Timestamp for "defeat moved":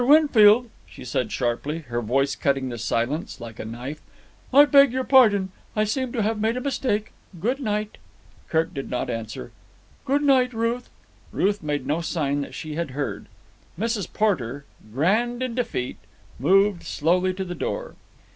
15.53-16.81